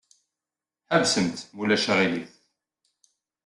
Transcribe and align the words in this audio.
Ḥebsemt, 0.93 1.37
ma 1.55 1.59
ulac 1.61 1.85
aɣilif. 1.93 2.31